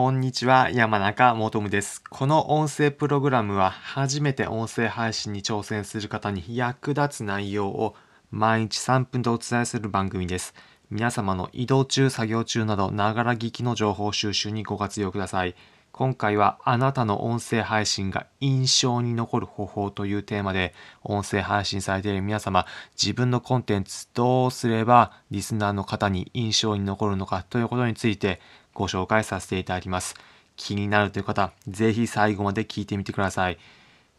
[0.00, 2.00] こんにちは、山中もとむです。
[2.08, 7.96] この音声プログラムは初めて音声配信に挑戦する方に役立つ内容を
[8.30, 10.54] 毎日3分でお伝えする番組です。
[10.88, 15.56] 皆様の移動中、作業中など、ながら聞きの情報収集にご活用ください。
[15.90, 20.72] 今回はあなたの音声配信が印象に残る方法というテーマで
[21.02, 28.40] 音声配信されている皆様自分のコンテンツどうすればリスナーの方に印象に残るのかということについて
[28.78, 30.14] ご紹介させていただきます。
[30.54, 33.58] 気になるという方ぜひ最後まで聞いてみてください。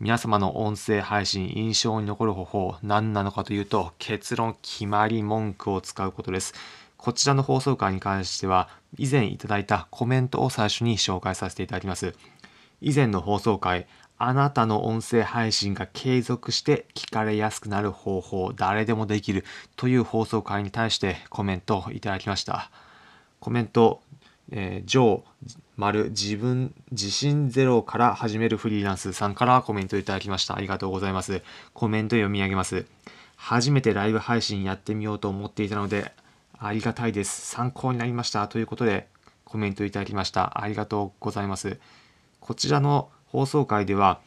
[0.00, 6.54] 皆様の音声配信印象に残る方法何なのかというと結論決まり文句を使うことです。
[6.96, 12.16] こちらの放送回に関しては、以前いただいたコメントを最初に紹介させていただきます。
[12.80, 13.86] 以前の放送回、
[14.18, 19.44] あなたの音声配信が継続して聞かれやすくなる方法、誰でもできる
[19.76, 22.72] という放送回に対してコメントをいただきました。
[23.38, 24.02] コメント、
[24.50, 25.22] えー、ジョー、
[25.76, 30.56] 丸、自分、自信ゼロから始めるフリーランスさんからコメントいただきました。
[30.56, 31.42] ありがとうございます。
[31.74, 32.86] コメント読み上げます。
[33.36, 36.12] 初めてライブ配信やってみようと思っていたので、
[36.58, 37.46] ありがたいです。
[37.46, 38.48] 参考になりました。
[38.48, 39.08] ということで、
[39.44, 40.62] コメントいただきました。
[40.62, 41.78] ありがとうございます。
[42.40, 44.20] こちらの放送回では、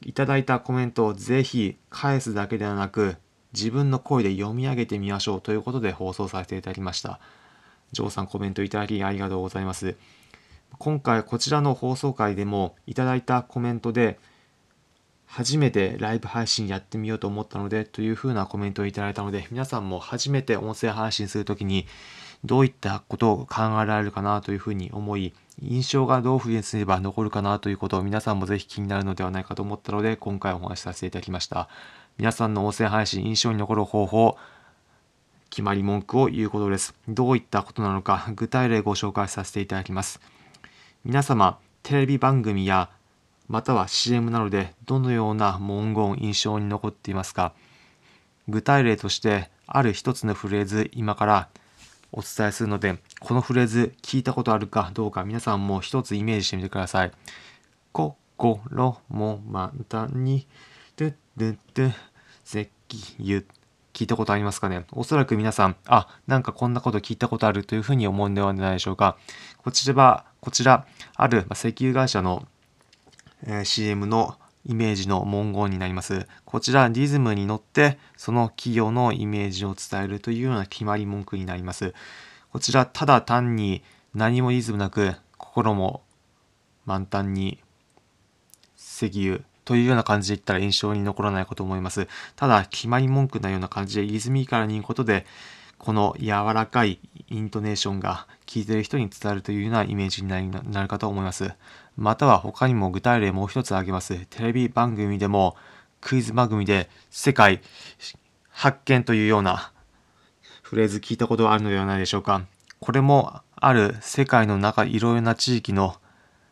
[0.00, 3.16] いただいたコメントをぜひ返すだけではなく、
[3.52, 7.20] 自分の声で読み上げてみましょうということで放送させていただきました。
[7.92, 9.96] ジョーさんコメントいただきありがとうございます。
[10.78, 14.18] 今回こちらの放送回でもいただいたコメントで、
[15.30, 21.86] 初めてライブ配信やってみようと思ったのでというふうなコメントをいただいたので皆さんも初めて音声配信するときに
[22.44, 31.68] どういったことを考えられるかなというふうに思い印象がどういうふうにすれば残るかなということを皆さんもぜひ気になるのではないかと思ったので今回お話しさせていただきました
[32.18, 34.36] 皆さんの音声配信印象に残る方法
[35.50, 36.94] 決まり文句を言うことです。
[37.08, 40.20] どういったことなのか具体例ご紹介させていただきます。
[41.04, 42.90] 皆様テレビ番組や
[43.48, 47.52] または CM などでどのような文言印象に残っていますか？
[48.48, 51.48] 具体例としてある一つのフレーズ今から
[52.12, 57.12] お伝えするのでこのフレーズ聞いたことあるかどうか皆さんも一つイメージしてみてください。
[57.92, 60.46] 心もまたに
[60.96, 61.92] ドゥドゥドゥ
[62.44, 62.70] 石
[63.20, 63.44] 油
[64.00, 64.86] 聞いたことありますかね？
[64.92, 69.18] おそらく皆さん、あ、なんかこんなこと聞いたことあるというふうに思うんではないでしょうか。
[69.58, 72.48] こちらは、こちら、ある石油会社の
[73.46, 76.26] え CM のイメージの文言になります。
[76.46, 81.92] こちらリズムに乗ってその企業のイメージを伝えるというような決まり文句になります。
[82.52, 83.82] こちらただ単に
[84.14, 86.02] 何もリズムなく心も
[86.86, 87.62] 満タンに
[88.76, 92.08] 石油というような感じで言ったら印象に残らないかと思います。
[92.34, 95.26] ただ決まり文句のような感じでリズミカルに言うことで
[95.78, 96.98] この柔らかい
[97.28, 101.52] イントネーションが聞いてる人に伝わるというようなイメージになるかと思います。
[101.96, 104.26] または他にも具体例もう一つ挙げます。
[104.28, 105.54] テレビ番組でも
[106.00, 107.60] クイズ番組で世界
[108.48, 109.70] 発見というような
[110.62, 112.42] フレーズ聞いたことはあるのではないでしょうか。
[112.80, 115.94] これもある世界の中いろいろな地域の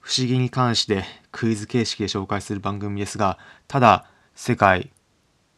[0.00, 4.90] 不思議に関してクイズ形式で紹介する番組ですが、ただ世界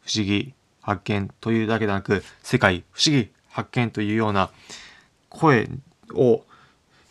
[0.00, 4.50] 不思議発見というだけでなく、世界不思議発見というような
[5.28, 5.68] 声
[6.14, 6.42] を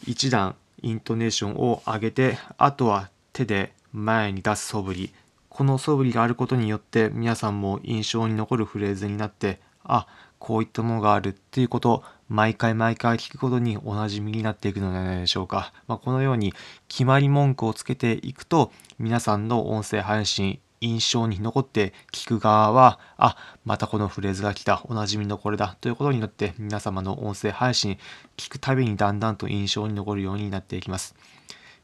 [0.05, 5.13] 一段イントネーションを上げて、あとは手で前に出す素振り。
[5.49, 10.07] この素振りがあることによって皆さんも印象に残るフレーズになって、あ、
[10.39, 15.71] こういったものがあるっていうことを毎回毎回聞くことにおなじみになっていくのではないでしょうか。
[15.85, 16.51] まあ、このように
[16.87, 27.99] 決まり文句をつけていくと皆さんの音声配信印象に残って聞く側は、あ、またこのフレーズが来た、おなじみのこれだということによって皆様の音声配信
[28.35, 31.15] 聞くたびにだんだんと印象に残るようになっていきます。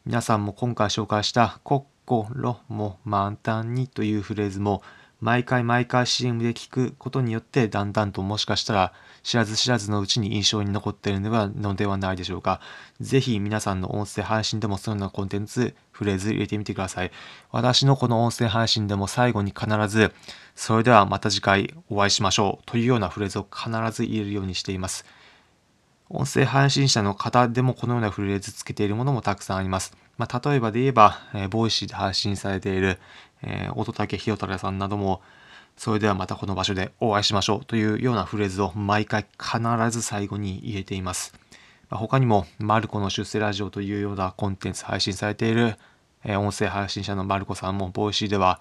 [0.03, 4.81] 皆さんも今回紹介した心も満タンにというフレーズも
[5.21, 12.61] 毎回毎回 CM で聞くことによってだんだんともしかしたら知らず知らずのうちに印象に残っているのではのではないでしょうか。
[13.01, 17.11] ぜひ皆さんの音声配信でもそのようなコンテンツ、フレーズ入れてみてください。
[17.51, 20.13] 私のこの音声配信でも最後に必ず、
[20.55, 25.05] それではまた次回お会いしましょうというようなフレーズを必ず入れるようにしています。
[26.09, 29.95] 音声配信者の方でもこのようなフレーズつけているものもたくさんあります。
[30.19, 32.99] まあ、例えばで言えば、えー Voicy で配信されている、
[33.41, 35.21] えー、乙武ひよたらさんなども、
[35.77, 39.61] それではまたこの場所でお会いしましょうというようなフレーズを毎回必
[39.91, 41.33] ず最後に入れています。
[41.89, 45.77] まあ他にも、マルコの出世ラジオというようなコンテンツ配信されている、
[46.25, 48.59] えー音声配信者のマルコさんも、 Voicy では、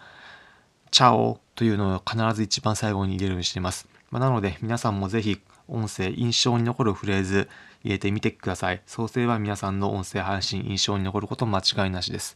[0.92, 3.88] チャオというのを必ず一番最後に入れるようにしています。
[4.12, 7.48] まあなので、皆さんもぜひ、音声、印象に残るフレーズ
[7.84, 8.82] 入れてみてください。
[8.86, 12.34] そうすれば皆さんの音声配信、印象に残ること間違いなしです。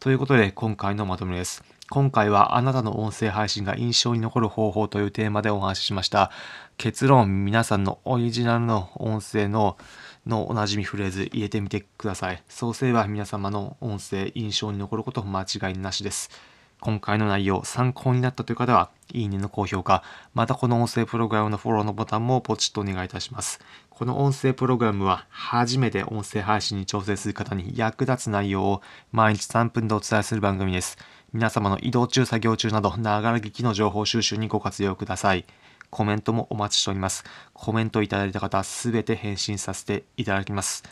[0.00, 1.64] ということで、今回のまとめです。
[1.90, 6.30] 今回はあなたの音声配信が印象に残る方法というテーマでお話ししました。
[6.76, 9.76] 結論、皆さんのオリジナルの音声の
[10.26, 12.42] のおなじみフレーズ入れてみてください。
[12.48, 16.30] そうすれば皆様の音声、印象に残ること間違いなしです。
[16.84, 20.02] 今回の内容参考になったという方は、いいねの高評価、
[20.34, 23.58] またこの音声プログラムのフォローのボタンもポチッとお願いいたします。
[23.88, 28.82] この音声プログラムは初めて音声配信に挑戦する方に役立つ内容を
[29.12, 30.98] 毎日3分でお伝えする番組です。
[31.32, 35.46] 皆様の移動中、作業中など、ながら聞きの情報収集にご活用ください。
[35.88, 37.24] コメントもお待ちしております。
[37.54, 40.82] コメントいただいた方、すべて返信させていただきます。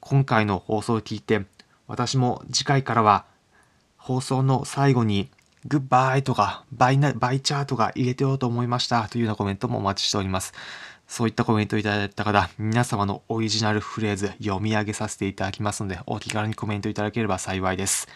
[0.00, 1.42] 今回の放送を聞いて、
[1.86, 3.30] 私も次回からは
[4.00, 5.28] 放送の最後に
[5.66, 10.54] グッバイとかバイナバイチャーとか入れてようと思いましたというようなコメントもお待ちしております。
[11.06, 18.08] そういったコメントをいただいた方、皆様のオリジナルフレーズ読み上げさせていただきますので、お気軽にコメントいただければ幸いです。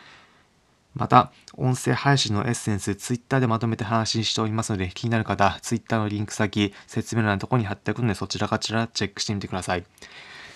[0.95, 9.85] また、音声配信のエッセンス、ツイッターでまとめて配信しておりますので、気になる方、ツイッターのリンク先、説明欄のところに貼っておくので、そちらかちらチェックしてみてください。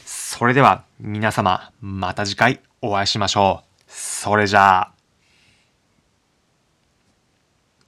[0.06, 3.82] それでは、皆様、また次回お会いしましょう。
[3.88, 4.97] それじゃあ。